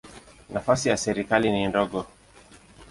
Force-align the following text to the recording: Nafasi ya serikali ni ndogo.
Nafasi 0.49 0.89
ya 0.89 0.97
serikali 0.97 1.51
ni 1.51 1.67
ndogo. 1.67 2.05